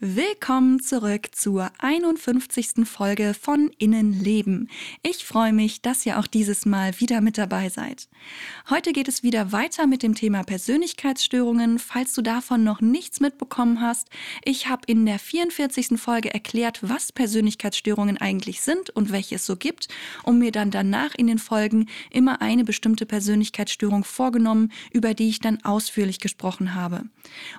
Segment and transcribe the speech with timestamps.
[0.00, 2.86] Willkommen zurück zur 51.
[2.86, 4.70] Folge von Innenleben.
[5.02, 8.08] Ich freue mich, dass ihr auch dieses Mal wieder mit dabei seid.
[8.70, 11.80] Heute geht es wieder weiter mit dem Thema Persönlichkeitsstörungen.
[11.80, 14.08] Falls du davon noch nichts mitbekommen hast,
[14.44, 16.00] ich habe in der 44.
[16.00, 19.88] Folge erklärt, was Persönlichkeitsstörungen eigentlich sind und welche es so gibt,
[20.22, 25.40] und mir dann danach in den Folgen immer eine bestimmte Persönlichkeitsstörung vorgenommen, über die ich
[25.40, 27.02] dann ausführlich gesprochen habe.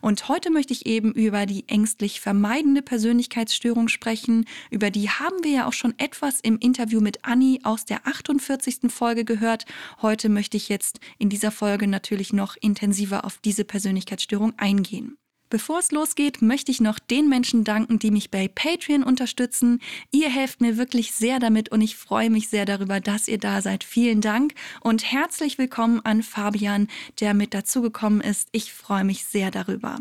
[0.02, 4.46] Und heute möchte ich eben über die ängstlich vermeidende Persönlichkeitsstörung sprechen.
[4.70, 8.92] Über die haben wir ja auch schon etwas im Interview mit Anni aus der 48.
[8.92, 9.66] Folge gehört.
[10.04, 15.18] Heute möchte ich jetzt in dieser Folge natürlich noch intensiver auf diese Persönlichkeitsstörung eingehen.
[15.52, 19.82] Bevor es losgeht, möchte ich noch den Menschen danken, die mich bei Patreon unterstützen.
[20.12, 23.60] Ihr helft mir wirklich sehr damit und ich freue mich sehr darüber, dass ihr da
[23.64, 23.84] seid.
[23.84, 26.88] Vielen Dank und herzlich willkommen an Fabian,
[27.20, 28.48] der mit dazugekommen ist.
[28.52, 29.98] Ich freue mich sehr darüber.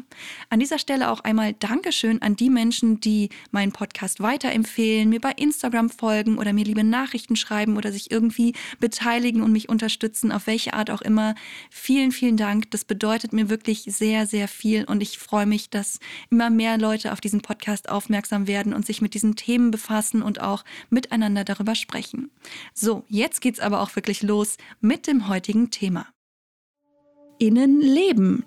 [0.51, 5.33] An dieser Stelle auch einmal Dankeschön an die Menschen, die meinen Podcast weiterempfehlen, mir bei
[5.33, 10.47] Instagram folgen oder mir liebe Nachrichten schreiben oder sich irgendwie beteiligen und mich unterstützen, auf
[10.47, 11.35] welche Art auch immer.
[11.71, 12.71] Vielen, vielen Dank.
[12.71, 16.01] Das bedeutet mir wirklich sehr, sehr viel und ich freue freue mich, dass
[16.31, 20.41] immer mehr Leute auf diesen Podcast aufmerksam werden und sich mit diesen Themen befassen und
[20.41, 22.33] auch miteinander darüber sprechen.
[22.75, 26.09] So, jetzt geht's aber auch wirklich los mit dem heutigen Thema.
[27.39, 28.47] Innenleben,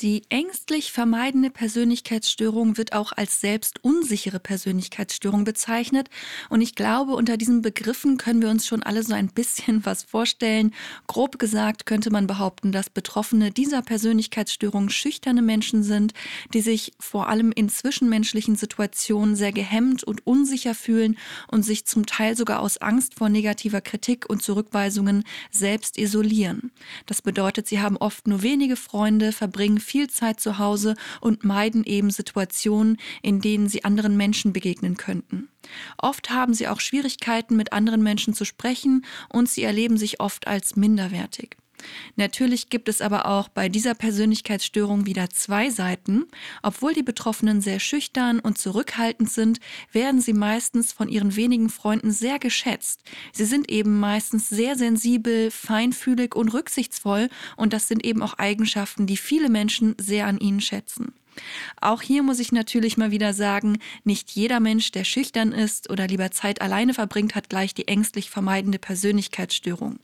[0.00, 6.08] Die ängstlich vermeidende Persönlichkeitsstörung wird auch als selbst unsichere Persönlichkeitsstörung bezeichnet.
[6.48, 10.02] Und ich glaube, unter diesen Begriffen können wir uns schon alle so ein bisschen was
[10.02, 10.72] vorstellen.
[11.06, 16.14] Grob gesagt könnte man behaupten, dass Betroffene dieser Persönlichkeitsstörung schüchterne Menschen sind,
[16.54, 21.18] die sich vor allem in zwischenmenschlichen Situationen sehr gehemmt und unsicher fühlen
[21.48, 26.72] und sich zum Teil sogar aus Angst vor negativer Kritik und Zurückweisungen selbst isolieren.
[27.04, 31.82] Das bedeutet, sie haben oft nur wenige Freunde, verbringen viel Zeit zu Hause und meiden
[31.82, 35.48] eben Situationen, in denen sie anderen Menschen begegnen könnten.
[35.98, 40.46] Oft haben sie auch Schwierigkeiten, mit anderen Menschen zu sprechen und sie erleben sich oft
[40.46, 41.56] als minderwertig.
[42.16, 46.26] Natürlich gibt es aber auch bei dieser Persönlichkeitsstörung wieder zwei Seiten.
[46.62, 49.60] Obwohl die Betroffenen sehr schüchtern und zurückhaltend sind,
[49.92, 53.00] werden sie meistens von ihren wenigen Freunden sehr geschätzt.
[53.32, 59.06] Sie sind eben meistens sehr sensibel, feinfühlig und rücksichtsvoll und das sind eben auch Eigenschaften,
[59.06, 61.14] die viele Menschen sehr an ihnen schätzen.
[61.80, 66.06] Auch hier muss ich natürlich mal wieder sagen, nicht jeder Mensch, der schüchtern ist oder
[66.06, 69.98] lieber Zeit alleine verbringt, hat gleich die ängstlich vermeidende Persönlichkeitsstörung.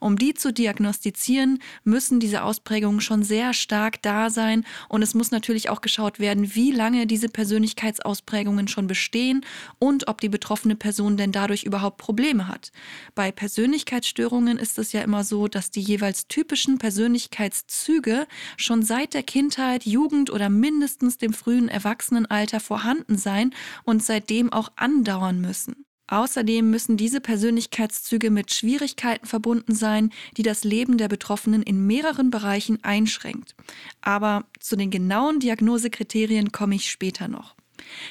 [0.00, 5.30] Um die zu diagnostizieren, müssen diese Ausprägungen schon sehr stark da sein und es muss
[5.30, 9.44] natürlich auch geschaut werden, wie lange diese Persönlichkeitsausprägungen schon bestehen
[9.78, 12.70] und ob die betroffene Person denn dadurch überhaupt Probleme hat.
[13.14, 18.26] Bei Persönlichkeitsstörungen ist es ja immer so, dass die jeweils typischen Persönlichkeitszüge
[18.56, 23.54] schon seit der Kindheit, Jugend oder mindestens dem frühen Erwachsenenalter vorhanden sein
[23.84, 25.86] und seitdem auch andauern müssen.
[26.08, 32.30] Außerdem müssen diese Persönlichkeitszüge mit Schwierigkeiten verbunden sein, die das Leben der Betroffenen in mehreren
[32.30, 33.54] Bereichen einschränkt.
[34.00, 37.56] Aber zu den genauen Diagnosekriterien komme ich später noch.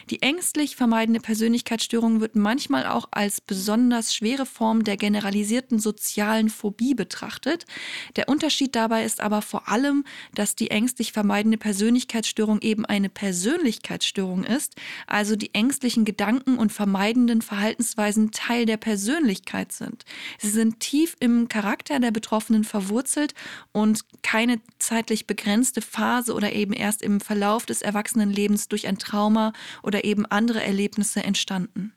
[0.09, 6.93] Die ängstlich vermeidende Persönlichkeitsstörung wird manchmal auch als besonders schwere Form der generalisierten sozialen Phobie
[6.93, 7.65] betrachtet.
[8.15, 14.43] Der Unterschied dabei ist aber vor allem, dass die ängstlich vermeidende Persönlichkeitsstörung eben eine Persönlichkeitsstörung
[14.43, 14.75] ist,
[15.07, 20.05] also die ängstlichen Gedanken und vermeidenden Verhaltensweisen Teil der Persönlichkeit sind.
[20.39, 23.33] Sie sind tief im Charakter der Betroffenen verwurzelt
[23.71, 29.53] und keine zeitlich begrenzte Phase oder eben erst im Verlauf des Erwachsenenlebens durch ein Trauma
[29.83, 31.93] oder eben andere Erlebnisse entstanden.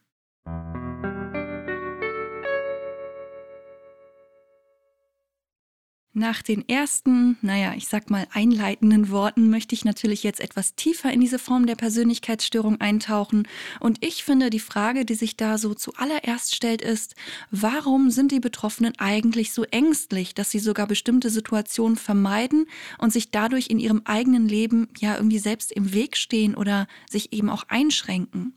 [6.15, 11.13] Nach den ersten, naja, ich sag mal einleitenden Worten möchte ich natürlich jetzt etwas tiefer
[11.13, 13.47] in diese Form der Persönlichkeitsstörung eintauchen.
[13.79, 17.15] Und ich finde, die Frage, die sich da so zuallererst stellt, ist,
[17.51, 22.67] warum sind die Betroffenen eigentlich so ängstlich, dass sie sogar bestimmte Situationen vermeiden
[22.97, 27.35] und sich dadurch in ihrem eigenen Leben ja irgendwie selbst im Weg stehen oder sich
[27.35, 28.55] eben auch einschränken?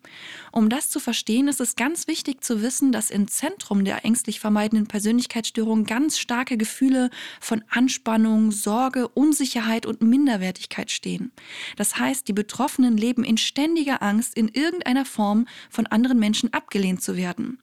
[0.53, 4.39] Um das zu verstehen, ist es ganz wichtig zu wissen, dass im Zentrum der ängstlich
[4.39, 7.09] vermeidenden Persönlichkeitsstörung ganz starke Gefühle
[7.41, 11.31] von Anspannung, Sorge, Unsicherheit und Minderwertigkeit stehen.
[11.75, 17.01] Das heißt, die Betroffenen leben in ständiger Angst, in irgendeiner Form von anderen Menschen abgelehnt
[17.01, 17.59] zu werden.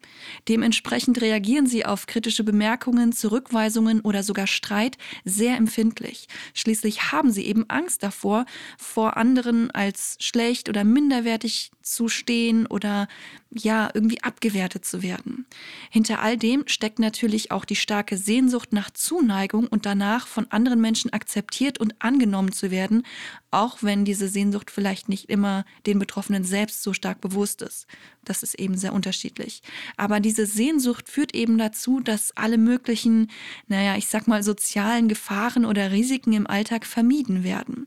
[0.49, 6.27] Dementsprechend reagieren sie auf kritische Bemerkungen, Zurückweisungen oder sogar Streit sehr empfindlich.
[6.55, 8.45] Schließlich haben sie eben Angst davor,
[8.77, 13.09] vor anderen als schlecht oder minderwertig zu stehen oder
[13.51, 15.47] ja, irgendwie abgewertet zu werden.
[15.91, 20.81] Hinter all dem steckt natürlich auch die starke Sehnsucht nach Zuneigung und danach von anderen
[20.81, 23.05] Menschen akzeptiert und angenommen zu werden,
[23.51, 27.87] auch wenn diese Sehnsucht vielleicht nicht immer den Betroffenen selbst so stark bewusst ist.
[28.29, 29.63] Das ist eben sehr unterschiedlich.
[29.97, 33.31] Aber diese Sehnsucht führt eben dazu, dass alle möglichen,
[33.69, 37.87] naja, ich sag mal, sozialen Gefahren oder Risiken im Alltag vermieden werden.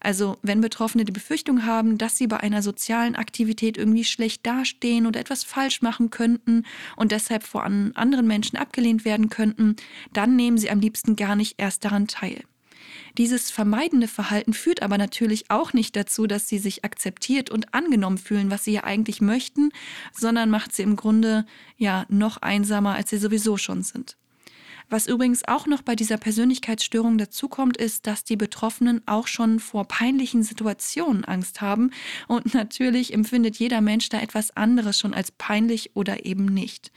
[0.00, 5.06] Also, wenn Betroffene die Befürchtung haben, dass sie bei einer sozialen Aktivität irgendwie schlecht dastehen
[5.06, 6.64] oder etwas falsch machen könnten
[6.96, 9.76] und deshalb vor anderen Menschen abgelehnt werden könnten,
[10.12, 12.42] dann nehmen sie am liebsten gar nicht erst daran teil.
[13.18, 18.16] Dieses vermeidende Verhalten führt aber natürlich auch nicht dazu, dass sie sich akzeptiert und angenommen
[18.16, 19.70] fühlen, was sie ja eigentlich möchten,
[20.12, 21.44] sondern macht sie im Grunde
[21.76, 24.16] ja noch einsamer, als sie sowieso schon sind.
[24.90, 29.86] Was übrigens auch noch bei dieser Persönlichkeitsstörung dazukommt, ist, dass die Betroffenen auch schon vor
[29.86, 31.90] peinlichen Situationen Angst haben.
[32.26, 36.90] Und natürlich empfindet jeder Mensch da etwas anderes schon als peinlich oder eben nicht.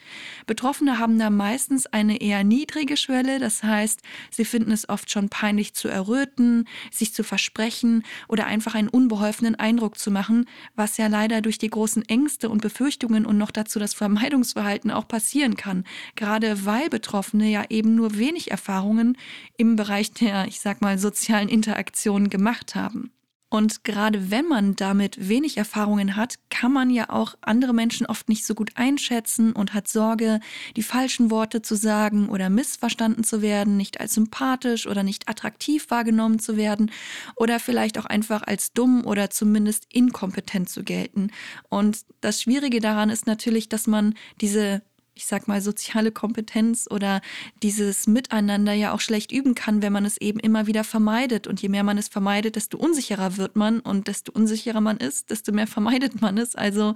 [0.47, 3.99] Betroffene haben da meistens eine eher niedrige Schwelle, das heißt,
[4.29, 9.55] sie finden es oft schon peinlich zu erröten, sich zu versprechen oder einfach einen unbeholfenen
[9.55, 10.45] Eindruck zu machen,
[10.75, 15.09] was ja leider durch die großen Ängste und Befürchtungen und noch dazu das Vermeidungsverhalten auch
[15.09, 15.83] passieren kann,
[16.15, 19.17] gerade weil Betroffene ja eben eben nur wenig Erfahrungen
[19.57, 23.11] im Bereich der, ich sag mal, sozialen Interaktion gemacht haben.
[23.49, 28.29] Und gerade wenn man damit wenig Erfahrungen hat, kann man ja auch andere Menschen oft
[28.29, 30.39] nicht so gut einschätzen und hat Sorge,
[30.77, 35.89] die falschen Worte zu sagen oder missverstanden zu werden, nicht als sympathisch oder nicht attraktiv
[35.89, 36.91] wahrgenommen zu werden
[37.35, 41.29] oder vielleicht auch einfach als dumm oder zumindest inkompetent zu gelten.
[41.67, 44.81] Und das Schwierige daran ist natürlich, dass man diese
[45.21, 47.21] ich sag mal, soziale Kompetenz oder
[47.61, 51.45] dieses Miteinander ja auch schlecht üben kann, wenn man es eben immer wieder vermeidet.
[51.45, 55.29] Und je mehr man es vermeidet, desto unsicherer wird man und desto unsicherer man ist,
[55.29, 56.55] desto mehr vermeidet man es.
[56.55, 56.95] Also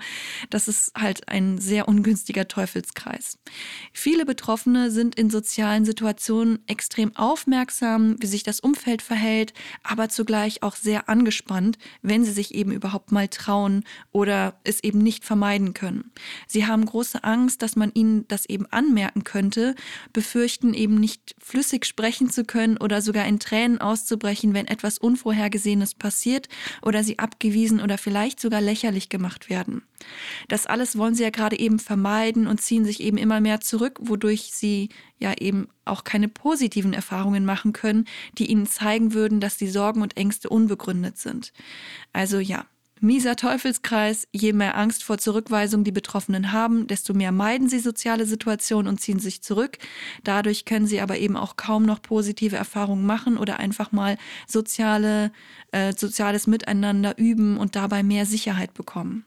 [0.49, 3.37] das ist halt ein sehr ungünstiger Teufelskreis.
[3.93, 10.63] Viele Betroffene sind in sozialen Situationen extrem aufmerksam, wie sich das Umfeld verhält, aber zugleich
[10.63, 15.75] auch sehr angespannt, wenn sie sich eben überhaupt mal trauen oder es eben nicht vermeiden
[15.75, 16.11] können.
[16.47, 19.75] Sie haben große Angst, dass man ihnen das eben anmerken könnte,
[20.13, 25.95] befürchten eben nicht flüssig sprechen zu können oder sogar in Tränen auszubrechen, wenn etwas Unvorhergesehenes
[25.95, 26.47] passiert
[26.81, 29.83] oder sie abgewiesen oder vielleicht sogar lächerlich gemacht werden.
[30.47, 33.99] Das alles wollen sie ja gerade eben vermeiden und ziehen sich eben immer mehr zurück,
[34.01, 38.05] wodurch sie ja eben auch keine positiven Erfahrungen machen können,
[38.37, 41.53] die ihnen zeigen würden, dass die Sorgen und Ängste unbegründet sind.
[42.11, 42.65] Also ja,
[43.01, 48.25] Mieser Teufelskreis, je mehr Angst vor Zurückweisung die Betroffenen haben, desto mehr meiden sie soziale
[48.25, 49.77] Situationen und ziehen sich zurück.
[50.23, 55.31] Dadurch können sie aber eben auch kaum noch positive Erfahrungen machen oder einfach mal soziale,
[55.71, 59.25] äh, soziales Miteinander üben und dabei mehr Sicherheit bekommen.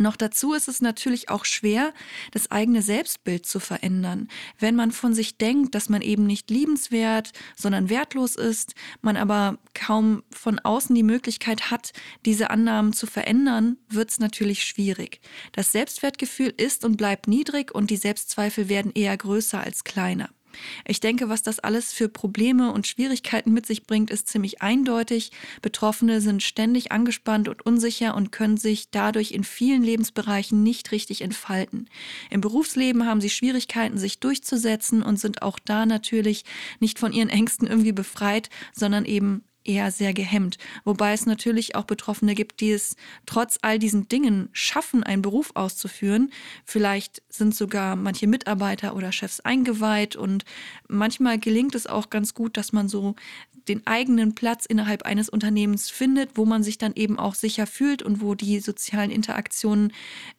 [0.00, 1.92] Noch dazu ist es natürlich auch schwer,
[2.30, 4.28] das eigene Selbstbild zu verändern.
[4.58, 9.58] Wenn man von sich denkt, dass man eben nicht liebenswert, sondern wertlos ist, man aber
[9.74, 11.92] kaum von außen die Möglichkeit hat,
[12.24, 15.20] diese Annahmen zu verändern, wird es natürlich schwierig.
[15.52, 20.30] Das Selbstwertgefühl ist und bleibt niedrig und die Selbstzweifel werden eher größer als kleiner.
[20.86, 25.32] Ich denke, was das alles für Probleme und Schwierigkeiten mit sich bringt, ist ziemlich eindeutig.
[25.62, 31.22] Betroffene sind ständig angespannt und unsicher und können sich dadurch in vielen Lebensbereichen nicht richtig
[31.22, 31.88] entfalten.
[32.30, 36.44] Im Berufsleben haben sie Schwierigkeiten, sich durchzusetzen und sind auch da natürlich
[36.80, 40.58] nicht von ihren Ängsten irgendwie befreit, sondern eben eher sehr gehemmt.
[40.84, 45.52] Wobei es natürlich auch Betroffene gibt, die es trotz all diesen Dingen schaffen, einen Beruf
[45.54, 46.32] auszuführen.
[46.64, 50.44] Vielleicht sind sogar manche Mitarbeiter oder Chefs eingeweiht und
[50.88, 53.14] manchmal gelingt es auch ganz gut, dass man so
[53.68, 58.02] den eigenen Platz innerhalb eines Unternehmens findet, wo man sich dann eben auch sicher fühlt
[58.02, 59.92] und wo die sozialen Interaktionen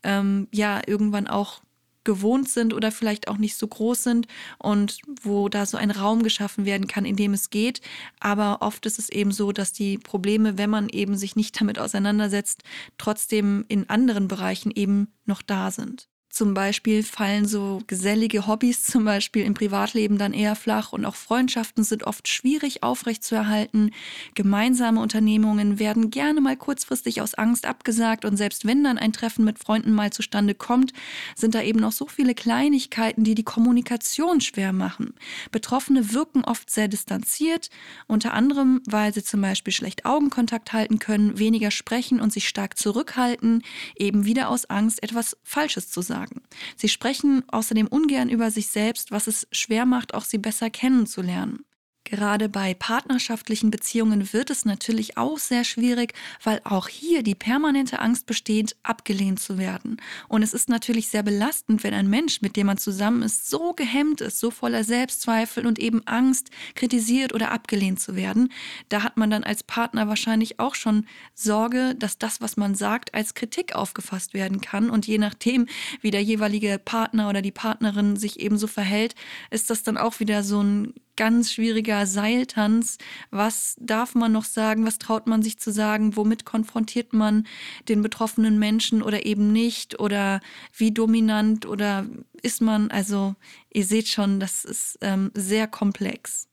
[0.03, 1.61] ähm, ja irgendwann auch
[2.03, 4.27] gewohnt sind oder vielleicht auch nicht so groß sind
[4.57, 7.81] und wo da so ein Raum geschaffen werden kann, in dem es geht.
[8.19, 11.79] Aber oft ist es eben so, dass die Probleme, wenn man eben sich nicht damit
[11.79, 12.63] auseinandersetzt,
[12.97, 16.10] trotzdem in anderen Bereichen eben noch da sind.
[16.31, 21.15] Zum Beispiel fallen so gesellige Hobbys zum Beispiel im Privatleben dann eher flach und auch
[21.15, 23.91] Freundschaften sind oft schwierig aufrechtzuerhalten.
[24.33, 29.43] Gemeinsame Unternehmungen werden gerne mal kurzfristig aus Angst abgesagt und selbst wenn dann ein Treffen
[29.43, 30.93] mit Freunden mal zustande kommt,
[31.35, 35.13] sind da eben noch so viele Kleinigkeiten, die die Kommunikation schwer machen.
[35.51, 37.69] Betroffene wirken oft sehr distanziert,
[38.07, 42.77] unter anderem, weil sie zum Beispiel schlecht Augenkontakt halten können, weniger sprechen und sich stark
[42.77, 43.63] zurückhalten,
[43.97, 46.41] eben wieder aus Angst, etwas Falsches zu sagen sagen.
[46.75, 51.65] Sie sprechen außerdem ungern über sich selbst, was es schwer macht, auch sie besser kennenzulernen.
[52.11, 56.13] Gerade bei partnerschaftlichen Beziehungen wird es natürlich auch sehr schwierig,
[56.43, 59.95] weil auch hier die permanente Angst besteht, abgelehnt zu werden.
[60.27, 63.71] Und es ist natürlich sehr belastend, wenn ein Mensch, mit dem man zusammen ist, so
[63.71, 68.51] gehemmt ist, so voller Selbstzweifel und eben Angst, kritisiert oder abgelehnt zu werden.
[68.89, 73.13] Da hat man dann als Partner wahrscheinlich auch schon Sorge, dass das, was man sagt,
[73.13, 74.89] als Kritik aufgefasst werden kann.
[74.89, 75.65] Und je nachdem,
[76.01, 79.15] wie der jeweilige Partner oder die Partnerin sich ebenso verhält,
[79.49, 82.97] ist das dann auch wieder so ein ganz schwieriger Seiltanz.
[83.29, 84.85] Was darf man noch sagen?
[84.85, 86.15] Was traut man sich zu sagen?
[86.15, 87.47] Womit konfrontiert man
[87.89, 89.99] den betroffenen Menschen oder eben nicht?
[89.99, 90.41] Oder
[90.75, 92.05] wie dominant oder
[92.41, 92.91] ist man?
[92.91, 93.35] Also
[93.73, 96.47] ihr seht schon, das ist ähm, sehr komplex.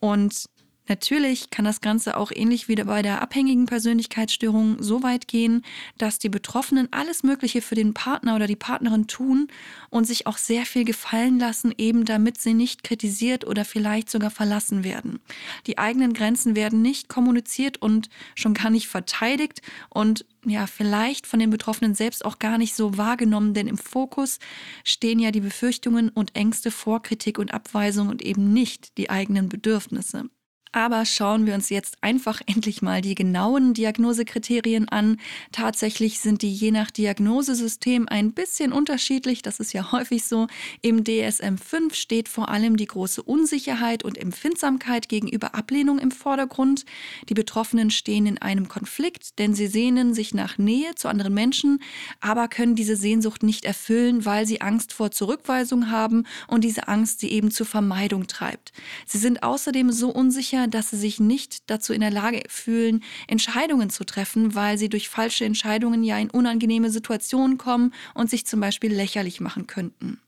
[0.00, 0.48] Und
[0.88, 5.64] Natürlich kann das Ganze auch ähnlich wie bei der abhängigen Persönlichkeitsstörung so weit gehen,
[5.96, 9.46] dass die Betroffenen alles Mögliche für den Partner oder die Partnerin tun
[9.90, 14.30] und sich auch sehr viel gefallen lassen, eben damit sie nicht kritisiert oder vielleicht sogar
[14.30, 15.20] verlassen werden.
[15.68, 21.38] Die eigenen Grenzen werden nicht kommuniziert und schon gar nicht verteidigt und ja, vielleicht von
[21.38, 24.40] den Betroffenen selbst auch gar nicht so wahrgenommen, denn im Fokus
[24.82, 29.48] stehen ja die Befürchtungen und Ängste vor Kritik und Abweisung und eben nicht die eigenen
[29.48, 30.28] Bedürfnisse.
[30.72, 35.18] Aber schauen wir uns jetzt einfach endlich mal die genauen Diagnosekriterien an.
[35.52, 39.42] Tatsächlich sind die je nach Diagnosesystem ein bisschen unterschiedlich.
[39.42, 40.46] Das ist ja häufig so.
[40.80, 46.86] Im DSM-5 steht vor allem die große Unsicherheit und Empfindsamkeit gegenüber Ablehnung im Vordergrund.
[47.28, 51.82] Die Betroffenen stehen in einem Konflikt, denn sie sehnen sich nach Nähe zu anderen Menschen,
[52.20, 57.20] aber können diese Sehnsucht nicht erfüllen, weil sie Angst vor Zurückweisung haben und diese Angst
[57.20, 58.72] sie eben zur Vermeidung treibt.
[59.06, 63.90] Sie sind außerdem so unsicher, dass sie sich nicht dazu in der Lage fühlen, Entscheidungen
[63.90, 68.60] zu treffen, weil sie durch falsche Entscheidungen ja in unangenehme Situationen kommen und sich zum
[68.60, 70.20] Beispiel lächerlich machen könnten.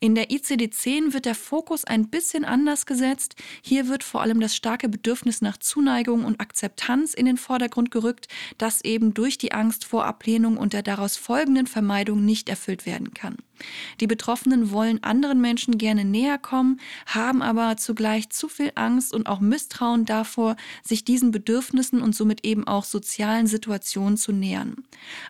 [0.00, 3.36] In der ICD-10 wird der Fokus ein bisschen anders gesetzt.
[3.62, 8.28] Hier wird vor allem das starke Bedürfnis nach Zuneigung und Akzeptanz in den Vordergrund gerückt,
[8.58, 13.14] das eben durch die Angst vor Ablehnung und der daraus folgenden Vermeidung nicht erfüllt werden
[13.14, 13.36] kann.
[14.00, 19.26] Die Betroffenen wollen anderen Menschen gerne näher kommen, haben aber zugleich zu viel Angst und
[19.26, 24.76] auch Misstrauen davor, sich diesen Bedürfnissen und somit eben auch sozialen Situationen zu nähern.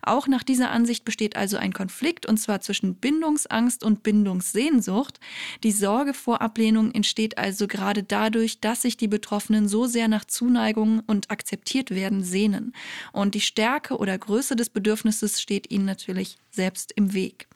[0.02, 4.02] Auch nach dieser Ansicht besteht also ein Konflikt und zwar zwischen Bindungsangst und.
[4.02, 5.20] Bindungssehnsucht.
[5.62, 10.24] Die Sorge vor Ablehnung entsteht also gerade dadurch, dass sich die Betroffenen so sehr nach
[10.24, 12.74] Zuneigung und akzeptiert werden sehnen.
[13.12, 17.48] Und die Stärke oder Größe des Bedürfnisses steht ihnen natürlich selbst im Weg.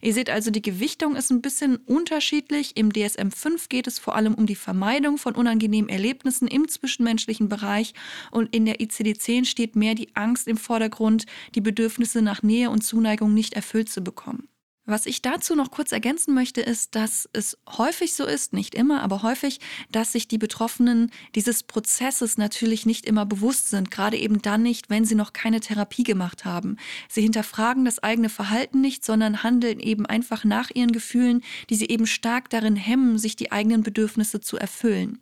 [0.00, 2.76] Ihr seht also, die Gewichtung ist ein bisschen unterschiedlich.
[2.76, 7.94] Im DSM-5 geht es vor allem um die Vermeidung von unangenehmen Erlebnissen im zwischenmenschlichen Bereich
[8.30, 12.82] und in der ICD-10 steht mehr die Angst im Vordergrund, die Bedürfnisse nach Nähe und
[12.82, 14.48] Zuneigung nicht erfüllt zu bekommen.
[14.84, 19.02] Was ich dazu noch kurz ergänzen möchte, ist, dass es häufig so ist, nicht immer,
[19.02, 19.60] aber häufig,
[19.92, 24.90] dass sich die Betroffenen dieses Prozesses natürlich nicht immer bewusst sind, gerade eben dann nicht,
[24.90, 26.78] wenn sie noch keine Therapie gemacht haben.
[27.08, 31.86] Sie hinterfragen das eigene Verhalten nicht, sondern handeln eben einfach nach ihren Gefühlen, die sie
[31.86, 35.20] eben stark darin hemmen, sich die eigenen Bedürfnisse zu erfüllen.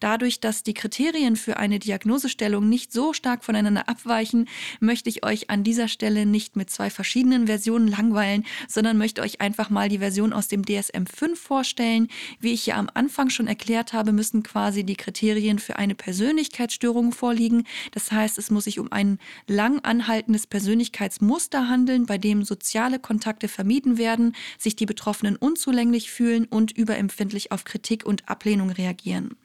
[0.00, 4.48] Dadurch, dass die Kriterien für eine Diagnosestellung nicht so stark voneinander abweichen,
[4.80, 9.40] möchte ich euch an dieser Stelle nicht mit zwei verschiedenen Versionen langweilen, sondern möchte euch
[9.40, 12.08] einfach mal die Version aus dem DSM-5 vorstellen.
[12.40, 17.12] Wie ich ja am Anfang schon erklärt habe, müssen quasi die Kriterien für eine Persönlichkeitsstörung
[17.12, 17.64] vorliegen.
[17.92, 23.48] Das heißt, es muss sich um ein lang anhaltendes Persönlichkeitsmuster handeln, bei dem soziale Kontakte
[23.48, 29.36] vermieden werden, sich die Betroffenen unzulänglich fühlen und überempfindlich auf Kritik und Ablehnung reagieren.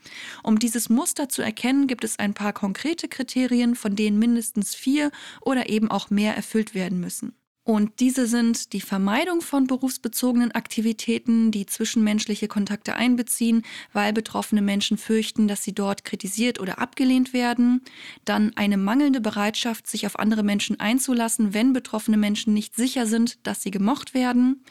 [0.43, 5.11] Um dieses Muster zu erkennen, gibt es ein paar konkrete Kriterien, von denen mindestens vier
[5.41, 7.33] oder eben auch mehr erfüllt werden müssen.
[7.65, 14.97] Und diese sind die Vermeidung von berufsbezogenen Aktivitäten, die zwischenmenschliche Kontakte einbeziehen, weil betroffene Menschen
[14.97, 17.81] fürchten, dass sie dort kritisiert oder abgelehnt werden.
[18.25, 23.37] Dann eine mangelnde Bereitschaft, sich auf andere Menschen einzulassen, wenn betroffene Menschen nicht sicher sind,
[23.47, 24.61] dass sie gemocht werden.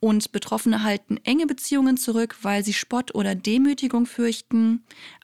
[0.00, 4.82] Und Betroffene halten enge Beziehungen zurück, weil sie Spott oder Demütigung fürchten.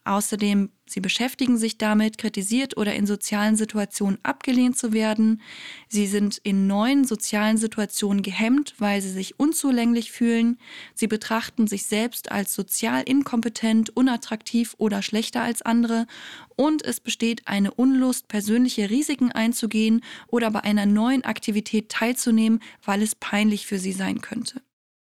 [0.09, 5.39] Außerdem, sie beschäftigen sich damit, kritisiert oder in sozialen Situationen abgelehnt zu werden.
[5.87, 10.57] Sie sind in neuen sozialen Situationen gehemmt, weil sie sich unzulänglich fühlen.
[10.95, 16.07] Sie betrachten sich selbst als sozial inkompetent, unattraktiv oder schlechter als andere.
[16.55, 23.03] Und es besteht eine Unlust, persönliche Risiken einzugehen oder bei einer neuen Aktivität teilzunehmen, weil
[23.03, 24.59] es peinlich für sie sein könnte.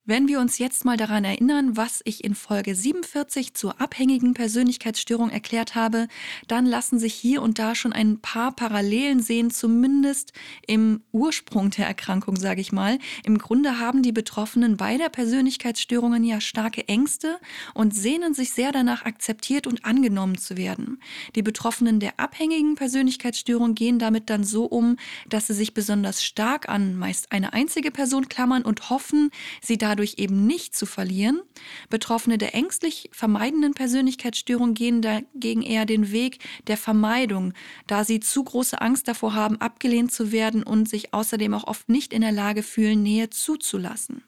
[0.07, 5.31] Wenn wir uns jetzt mal daran erinnern, was ich in Folge 47 zur abhängigen Persönlichkeitsstörung
[5.31, 6.09] erklärt habe,
[6.47, 10.35] dann lassen sich hier und da schon ein paar Parallelen sehen, zumindest
[10.67, 12.99] im Ursprung der Erkrankung, sage ich mal.
[13.25, 17.39] Im Grunde haben die Betroffenen beider Persönlichkeitsstörungen ja starke Ängste
[17.73, 21.01] und sehnen sich sehr danach, akzeptiert und angenommen zu werden.
[21.35, 24.99] Die Betroffenen der abhängigen Persönlichkeitsstörung gehen damit dann so um,
[25.31, 29.31] dass sie sich besonders stark an meist eine einzige Person klammern und hoffen,
[29.63, 31.41] sie da dadurch eben nicht zu verlieren.
[31.89, 37.53] Betroffene der ängstlich vermeidenden Persönlichkeitsstörung gehen dagegen eher den Weg der Vermeidung,
[37.87, 41.89] da sie zu große Angst davor haben, abgelehnt zu werden und sich außerdem auch oft
[41.89, 44.25] nicht in der Lage fühlen, Nähe zuzulassen.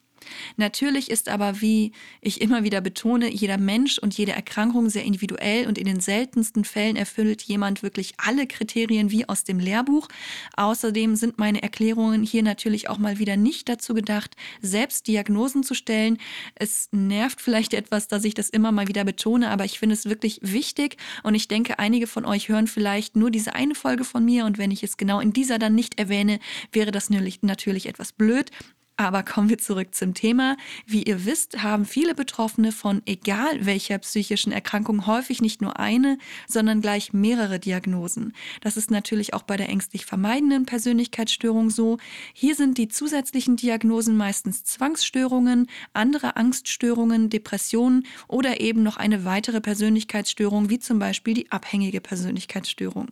[0.57, 5.67] Natürlich ist aber, wie ich immer wieder betone, jeder Mensch und jede Erkrankung sehr individuell
[5.67, 10.09] und in den seltensten Fällen erfüllt jemand wirklich alle Kriterien wie aus dem Lehrbuch.
[10.57, 15.75] Außerdem sind meine Erklärungen hier natürlich auch mal wieder nicht dazu gedacht, selbst Diagnosen zu
[15.75, 16.19] stellen.
[16.55, 20.07] Es nervt vielleicht etwas, dass ich das immer mal wieder betone, aber ich finde es
[20.07, 24.25] wirklich wichtig und ich denke, einige von euch hören vielleicht nur diese eine Folge von
[24.25, 26.39] mir und wenn ich es genau in dieser dann nicht erwähne,
[26.73, 28.51] wäre das natürlich etwas blöd.
[28.99, 30.57] Aber kommen wir zurück zum Thema.
[30.87, 36.17] Wie ihr wisst, haben viele Betroffene von egal welcher psychischen Erkrankung häufig nicht nur eine,
[36.49, 38.33] sondern gleich mehrere Diagnosen.
[38.63, 41.99] Das ist natürlich auch bei der ängstlich vermeidenden Persönlichkeitsstörung so.
[42.33, 49.61] Hier sind die zusätzlichen Diagnosen meistens Zwangsstörungen, andere Angststörungen, Depressionen oder eben noch eine weitere
[49.61, 53.09] Persönlichkeitsstörung, wie zum Beispiel die abhängige Persönlichkeitsstörung.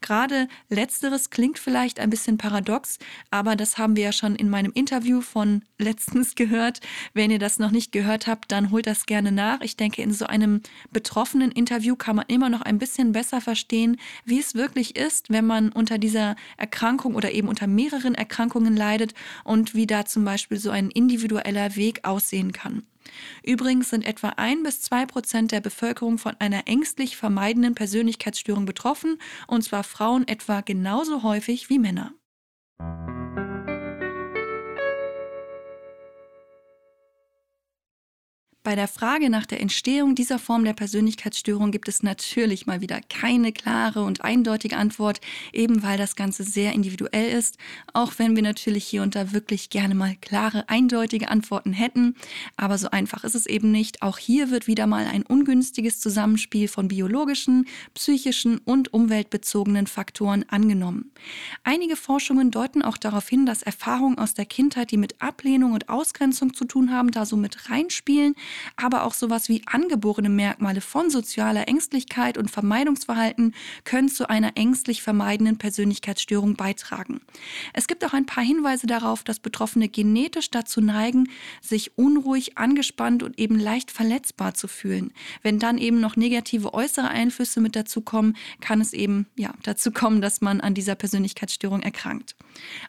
[0.00, 2.98] Gerade letzteres klingt vielleicht ein bisschen paradox,
[3.30, 6.80] aber das haben wir ja schon in meinem Interview von letztens gehört.
[7.14, 9.60] Wenn ihr das noch nicht gehört habt, dann holt das gerne nach.
[9.60, 13.98] Ich denke, in so einem betroffenen Interview kann man immer noch ein bisschen besser verstehen,
[14.24, 19.14] wie es wirklich ist, wenn man unter dieser Erkrankung oder eben unter mehreren Erkrankungen leidet
[19.44, 22.82] und wie da zum Beispiel so ein individueller Weg aussehen kann.
[23.42, 29.18] Übrigens sind etwa ein bis zwei Prozent der Bevölkerung von einer ängstlich vermeidenden Persönlichkeitsstörung betroffen,
[29.46, 32.12] und zwar Frauen etwa genauso häufig wie Männer.
[38.68, 43.00] Bei der Frage nach der Entstehung dieser Form der Persönlichkeitsstörung gibt es natürlich mal wieder
[43.00, 45.22] keine klare und eindeutige Antwort,
[45.54, 47.56] eben weil das Ganze sehr individuell ist,
[47.94, 52.14] auch wenn wir natürlich hier und da wirklich gerne mal klare, eindeutige Antworten hätten.
[52.58, 54.02] Aber so einfach ist es eben nicht.
[54.02, 61.10] Auch hier wird wieder mal ein ungünstiges Zusammenspiel von biologischen, psychischen und umweltbezogenen Faktoren angenommen.
[61.64, 65.88] Einige Forschungen deuten auch darauf hin, dass Erfahrungen aus der Kindheit, die mit Ablehnung und
[65.88, 68.34] Ausgrenzung zu tun haben, da so mit reinspielen
[68.76, 75.02] aber auch sowas wie angeborene Merkmale von sozialer Ängstlichkeit und Vermeidungsverhalten können zu einer ängstlich
[75.02, 77.20] vermeidenden Persönlichkeitsstörung beitragen.
[77.72, 81.28] Es gibt auch ein paar Hinweise darauf, dass Betroffene genetisch dazu neigen,
[81.60, 85.12] sich unruhig, angespannt und eben leicht verletzbar zu fühlen.
[85.42, 89.92] Wenn dann eben noch negative äußere Einflüsse mit dazu kommen, kann es eben ja, dazu
[89.92, 92.36] kommen, dass man an dieser Persönlichkeitsstörung erkrankt.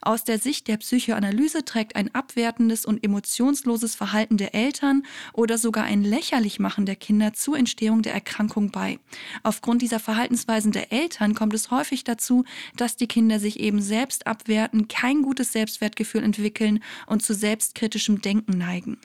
[0.02, 5.04] Aus der Sicht der Psychoanalyse trägt ein abwertendes und emotionsloses Verhalten der Eltern
[5.34, 9.00] oder sogar ein Lächerlichmachen der Kinder zur Entstehung der Erkrankung bei.
[9.44, 12.46] Aufgrund dieser Verhaltensweisen der Eltern kommt es häufig dazu,
[12.76, 18.58] dass die Kinder sich eben selbst abwerten, kein gutes Selbstwertgefühl entwickeln und zu selbstkritischem Denken
[18.58, 18.98] neigen.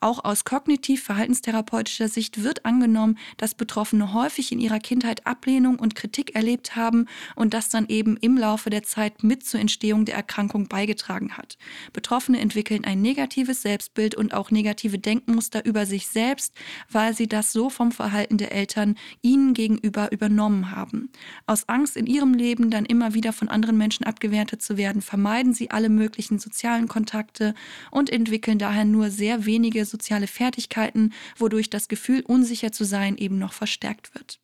[0.00, 6.34] Auch aus kognitiv-verhaltenstherapeutischer Sicht wird angenommen, dass Betroffene häufig in ihrer Kindheit Ablehnung und Kritik
[6.34, 10.68] erlebt haben und das dann eben im Laufe der Zeit mit zur Entstehung der Erkrankung
[10.68, 11.58] beigetragen hat.
[11.92, 16.54] Betroffene entwickeln ein negatives Selbstbild und auch negative Denkmuster über sich selbst,
[16.90, 21.10] weil sie das so vom Verhalten der Eltern ihnen gegenüber übernommen haben.
[21.46, 25.52] Aus Angst in ihrem Leben dann immer wieder von anderen Menschen abgewertet zu werden, vermeiden
[25.52, 27.54] sie alle möglichen sozialen Kontakte
[27.90, 33.38] und entwickeln daher nur sehr wenige soziale Fertigkeiten, wodurch das Gefühl, unsicher zu sein, eben
[33.38, 34.40] noch verstärkt wird.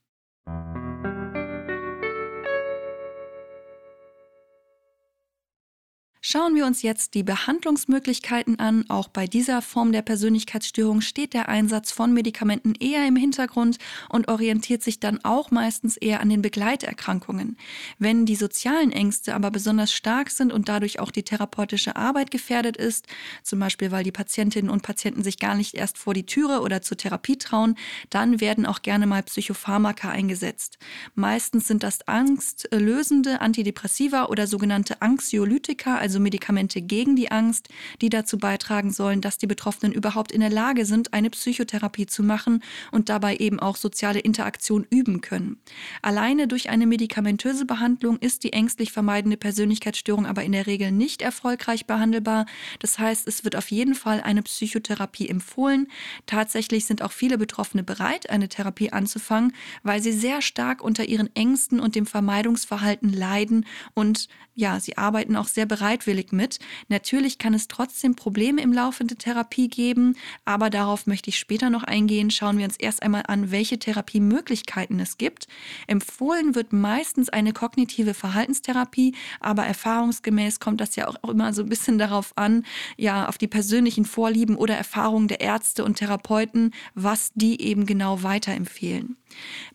[6.24, 8.88] Schauen wir uns jetzt die Behandlungsmöglichkeiten an.
[8.88, 14.28] Auch bei dieser Form der Persönlichkeitsstörung steht der Einsatz von Medikamenten eher im Hintergrund und
[14.28, 17.56] orientiert sich dann auch meistens eher an den Begleiterkrankungen.
[17.98, 22.76] Wenn die sozialen Ängste aber besonders stark sind und dadurch auch die therapeutische Arbeit gefährdet
[22.76, 23.08] ist,
[23.42, 26.82] zum Beispiel weil die Patientinnen und Patienten sich gar nicht erst vor die Türe oder
[26.82, 27.74] zur Therapie trauen,
[28.10, 30.78] dann werden auch gerne mal Psychopharmaka eingesetzt.
[31.16, 37.70] Meistens sind das angstlösende Antidepressiva oder sogenannte Anxiolytika, also also Medikamente gegen die Angst,
[38.02, 42.22] die dazu beitragen sollen, dass die Betroffenen überhaupt in der Lage sind, eine Psychotherapie zu
[42.22, 45.56] machen und dabei eben auch soziale Interaktion üben können.
[46.02, 51.22] Alleine durch eine medikamentöse Behandlung ist die ängstlich vermeidende Persönlichkeitsstörung aber in der Regel nicht
[51.22, 52.44] erfolgreich behandelbar.
[52.78, 55.88] Das heißt, es wird auf jeden Fall eine Psychotherapie empfohlen.
[56.26, 61.34] Tatsächlich sind auch viele Betroffene bereit, eine Therapie anzufangen, weil sie sehr stark unter ihren
[61.34, 65.64] Ängsten und dem Vermeidungsverhalten leiden und ja, sie arbeiten auch sehr
[66.02, 66.58] bereitwillig mit.
[66.88, 71.70] Natürlich kann es trotzdem Probleme im Laufe der Therapie geben, aber darauf möchte ich später
[71.70, 72.30] noch eingehen.
[72.30, 75.46] Schauen wir uns erst einmal an, welche Therapiemöglichkeiten es gibt.
[75.86, 81.68] Empfohlen wird meistens eine kognitive Verhaltenstherapie, aber erfahrungsgemäß kommt das ja auch immer so ein
[81.68, 82.64] bisschen darauf an,
[82.96, 88.22] ja, auf die persönlichen Vorlieben oder Erfahrungen der Ärzte und Therapeuten, was die eben genau
[88.22, 89.16] weiterempfehlen.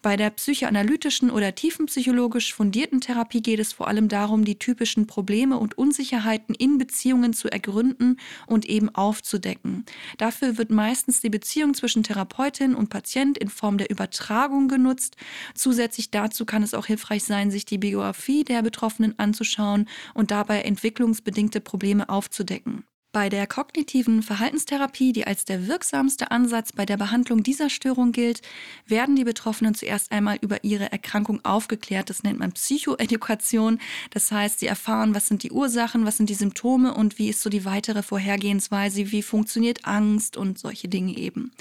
[0.04, 5.58] Bei der psychoanalytischen oder tiefenpsychologisch fundierten Therapie geht es vor allem darum, die typischen Probleme
[5.58, 6.16] und Unsicherheiten
[6.53, 9.86] in Beziehungen zu ergründen und eben aufzudecken.
[10.17, 15.15] Dafür wird meistens die Beziehung zwischen Therapeutin und Patient in Form der Übertragung genutzt.
[15.53, 20.62] Zusätzlich dazu kann es auch hilfreich sein, sich die Biografie der Betroffenen anzuschauen und dabei
[20.62, 22.84] entwicklungsbedingte Probleme aufzudecken.
[23.13, 28.41] Bei der kognitiven Verhaltenstherapie, die als der wirksamste Ansatz bei der Behandlung dieser Störung gilt,
[28.86, 32.10] werden die Betroffenen zuerst einmal über ihre Erkrankung aufgeklärt.
[32.10, 33.80] Das nennt man Psychoedukation.
[34.12, 37.41] Das heißt, sie erfahren, was sind die Ursachen, was sind die Symptome und wie ist
[37.41, 41.52] so die weitere Vorhergehensweise, wie funktioniert Angst und solche Dinge eben.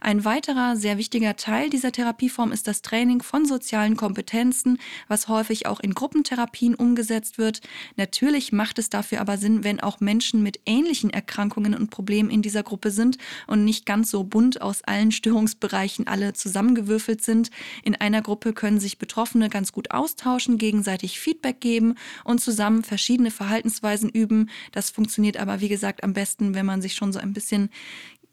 [0.00, 5.66] Ein weiterer sehr wichtiger Teil dieser Therapieform ist das Training von sozialen Kompetenzen, was häufig
[5.66, 7.60] auch in Gruppentherapien umgesetzt wird.
[7.96, 12.30] Natürlich macht es dafür aber Sinn, wenn auch Menschen mit ähnlichen ähnlichen Erkrankungen und Problemen
[12.30, 17.50] in dieser Gruppe sind und nicht ganz so bunt aus allen Störungsbereichen alle zusammengewürfelt sind.
[17.84, 23.30] In einer Gruppe können sich Betroffene ganz gut austauschen, gegenseitig Feedback geben und zusammen verschiedene
[23.30, 24.48] Verhaltensweisen üben.
[24.72, 27.68] Das funktioniert aber, wie gesagt, am besten, wenn man sich schon so ein bisschen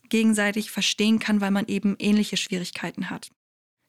[0.07, 3.31] gegenseitig verstehen kann, weil man eben ähnliche Schwierigkeiten hat.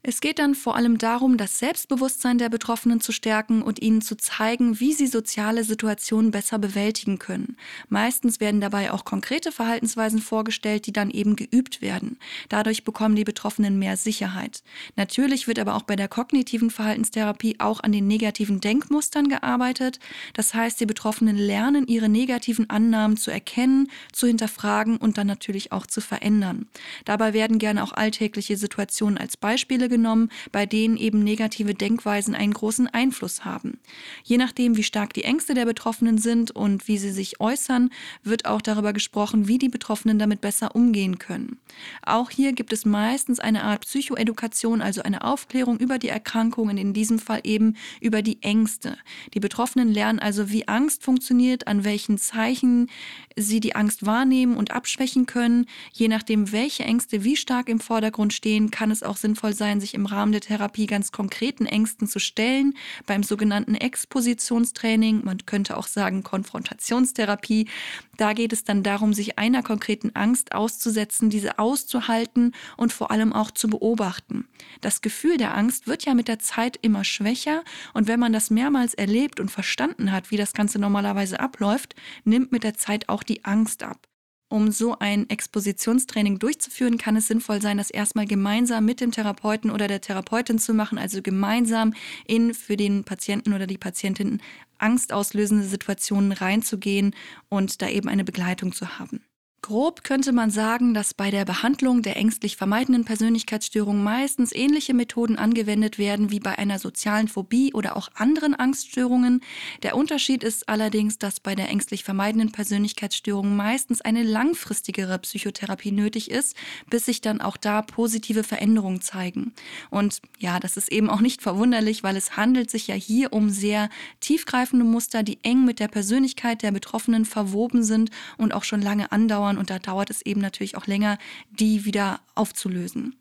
[0.08, 4.16] Es geht dann vor allem darum, das Selbstbewusstsein der Betroffenen zu stärken und ihnen zu
[4.16, 7.56] zeigen, wie sie soziale Situationen besser bewältigen können.
[7.88, 12.20] Meistens werden dabei auch konkrete Verhaltensweisen vorgestellt, die dann eben geübt werden.
[12.48, 14.62] Dadurch bekommen die Betroffenen mehr Sicherheit.
[14.94, 19.98] Natürlich wird aber auch bei der kognitiven Verhaltenstherapie auch an den negativen Denkmustern gearbeitet.
[20.34, 25.72] Das heißt, die Betroffenen lernen, ihre negativen Annahmen zu erkennen, zu hinterfragen und dann natürlich
[25.72, 26.68] auch zu verändern.
[27.04, 32.52] Dabei werden gerne auch alltägliche Situationen als Beispiele genommen, bei denen eben negative Denkweisen einen
[32.52, 33.78] großen Einfluss haben.
[34.22, 37.90] Je nachdem, wie stark die Ängste der Betroffenen sind und wie sie sich äußern,
[38.22, 41.58] wird auch darüber gesprochen, wie die Betroffenen damit besser umgehen können.
[42.04, 46.92] Auch hier gibt es meistens eine Art Psychoedukation, also eine Aufklärung über die Erkrankungen, in
[46.92, 48.98] diesem Fall eben über die Ängste.
[49.34, 52.88] Die Betroffenen lernen also, wie Angst funktioniert, an welchen Zeichen
[53.36, 55.66] sie die Angst wahrnehmen und abschwächen können.
[55.92, 59.94] Je nachdem, welche Ängste wie stark im Vordergrund stehen, kann es auch sinnvoll sein, sich
[59.94, 62.74] im Rahmen der Therapie ganz konkreten Ängsten zu stellen.
[63.06, 67.68] Beim sogenannten Expositionstraining, man könnte auch sagen Konfrontationstherapie,
[68.16, 73.32] da geht es dann darum, sich einer konkreten Angst auszusetzen, diese auszuhalten und vor allem
[73.32, 74.48] auch zu beobachten.
[74.80, 77.62] Das Gefühl der Angst wird ja mit der Zeit immer schwächer
[77.94, 81.94] und wenn man das mehrmals erlebt und verstanden hat, wie das Ganze normalerweise abläuft,
[82.24, 84.08] nimmt mit der Zeit auch die Angst ab.
[84.48, 89.72] Um so ein Expositionstraining durchzuführen, kann es sinnvoll sein, das erstmal gemeinsam mit dem Therapeuten
[89.72, 91.94] oder der Therapeutin zu machen, also gemeinsam
[92.26, 94.40] in für den Patienten oder die Patientin
[94.78, 97.14] angstauslösende Situationen reinzugehen
[97.48, 99.25] und da eben eine Begleitung zu haben.
[99.66, 105.34] Grob könnte man sagen, dass bei der Behandlung der ängstlich vermeidenden Persönlichkeitsstörung meistens ähnliche Methoden
[105.38, 109.40] angewendet werden wie bei einer sozialen Phobie oder auch anderen Angststörungen.
[109.82, 116.30] Der Unterschied ist allerdings, dass bei der ängstlich vermeidenden Persönlichkeitsstörung meistens eine langfristigere Psychotherapie nötig
[116.30, 116.54] ist,
[116.88, 119.52] bis sich dann auch da positive Veränderungen zeigen.
[119.90, 123.50] Und ja, das ist eben auch nicht verwunderlich, weil es handelt sich ja hier um
[123.50, 123.88] sehr
[124.20, 129.10] tiefgreifende Muster, die eng mit der Persönlichkeit der Betroffenen verwoben sind und auch schon lange
[129.10, 131.18] andauern und da dauert es eben natürlich auch länger,
[131.50, 133.16] die wieder aufzulösen.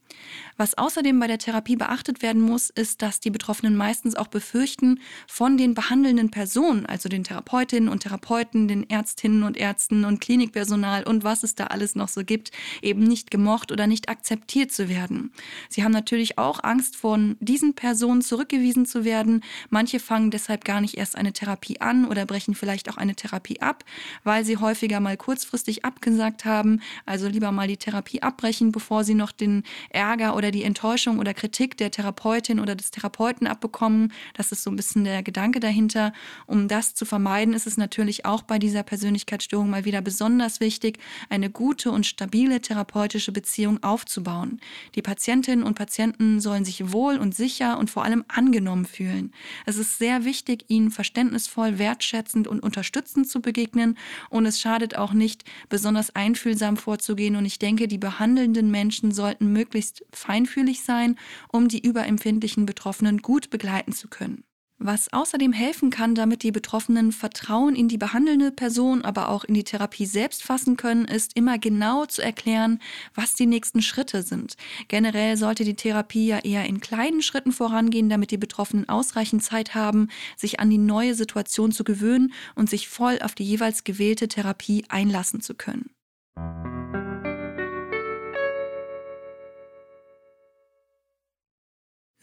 [0.58, 5.02] Was außerdem bei der Therapie beachtet werden muss, ist, dass die Betroffenen meistens auch befürchten,
[5.28, 11.04] von den behandelnden Personen, also den Therapeutinnen und Therapeuten, den Ärztinnen und Ärzten und Klinikpersonal
[11.04, 12.52] und was es da alles noch so gibt,
[12.82, 15.32] eben nicht gemocht oder nicht akzeptiert zu werden.
[15.70, 19.44] Sie haben natürlich auch Angst, von diesen Personen zurückgewiesen zu werden.
[19.70, 23.60] Manche fangen deshalb gar nicht erst eine Therapie an oder brechen vielleicht auch eine Therapie
[23.60, 23.84] ab,
[24.24, 26.82] weil sie häufiger mal kurzfristig abgesagt haben.
[27.06, 29.64] Also lieber mal die Therapie abbrechen, bevor sie noch den
[30.06, 34.14] Ärger oder die Enttäuschung oder Kritik der Therapeutin oder des Therapeuten abbekommen.
[34.36, 36.14] Das ist so ein bisschen der Gedanke dahinter.
[36.46, 41.00] Um das zu vermeiden, ist es natürlich auch bei dieser Persönlichkeitsstörung mal wieder besonders wichtig,
[41.30, 44.60] eine gute und stabile therapeutische Beziehung aufzubauen.
[44.94, 49.34] Die Patientinnen und Patienten sollen sich wohl und sicher und vor allem angenommen fühlen.
[49.66, 53.98] Es ist sehr wichtig, ihnen verständnisvoll, wertschätzend und unterstützend zu begegnen
[54.30, 59.52] und es schadet auch nicht, besonders einfühlsam vorzugehen und ich denke, die behandelnden Menschen sollten
[59.52, 61.18] möglichst feinfühlig sein,
[61.52, 64.44] um die überempfindlichen Betroffenen gut begleiten zu können.
[64.78, 69.54] Was außerdem helfen kann, damit die Betroffenen Vertrauen in die behandelnde Person, aber auch in
[69.54, 72.80] die Therapie selbst fassen können, ist immer genau zu erklären,
[73.14, 74.58] was die nächsten Schritte sind.
[74.90, 79.76] Generell sollte die Therapie ja eher in kleinen Schritten vorangehen, damit die Betroffenen ausreichend Zeit
[79.76, 84.28] haben, sich an die neue Situation zu gewöhnen und sich voll auf die jeweils gewählte
[84.28, 85.90] Therapie einlassen zu können.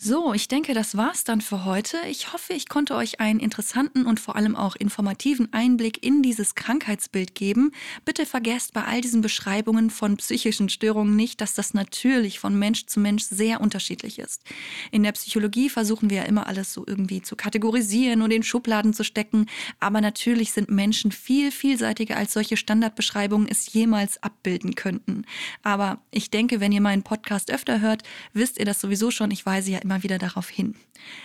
[0.04, 1.96] So, ich denke, das war's dann für heute.
[2.10, 6.56] Ich hoffe, ich konnte euch einen interessanten und vor allem auch informativen Einblick in dieses
[6.56, 7.70] Krankheitsbild geben.
[8.04, 12.86] Bitte vergesst bei all diesen Beschreibungen von psychischen Störungen nicht, dass das natürlich von Mensch
[12.86, 14.42] zu Mensch sehr unterschiedlich ist.
[14.90, 18.94] In der Psychologie versuchen wir ja immer alles so irgendwie zu kategorisieren und in Schubladen
[18.94, 19.46] zu stecken,
[19.78, 25.26] aber natürlich sind Menschen viel vielseitiger als solche Standardbeschreibungen es jemals abbilden könnten.
[25.62, 29.30] Aber ich denke, wenn ihr meinen Podcast öfter hört, wisst ihr das sowieso schon.
[29.30, 30.74] Ich weise ja immer immer wieder darauf hin.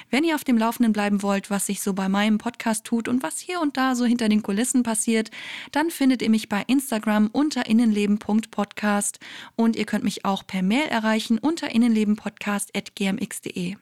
[0.09, 3.23] Wenn ihr auf dem Laufenden bleiben wollt, was sich so bei meinem Podcast tut und
[3.23, 5.31] was hier und da so hinter den Kulissen passiert,
[5.71, 9.19] dann findet ihr mich bei Instagram unter innenleben.podcast
[9.55, 13.77] und ihr könnt mich auch per Mail erreichen unter innenlebenpodcast.gmx.de.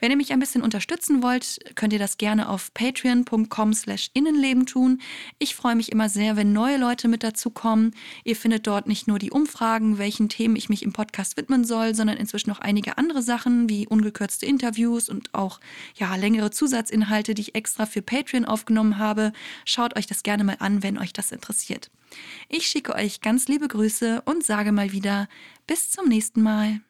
[0.00, 4.64] Wenn ihr mich ein bisschen unterstützen wollt, könnt ihr das gerne auf patreon.com slash Innenleben
[4.64, 5.00] tun.
[5.38, 7.94] Ich freue mich immer sehr, wenn neue Leute mit dazu kommen.
[8.24, 11.94] Ihr findet dort nicht nur die Umfragen, welchen Themen ich mich im Podcast widmen soll,
[11.94, 15.60] sondern inzwischen noch einige andere Sachen wie ungekürzte Interviews und auch
[15.96, 19.32] ja, längere Zusatzinhalte, die ich extra für Patreon aufgenommen habe.
[19.66, 21.90] Schaut euch das gerne mal an, wenn euch das interessiert.
[22.48, 25.28] Ich schicke euch ganz liebe Grüße und sage mal wieder
[25.66, 26.80] bis zum nächsten Mal.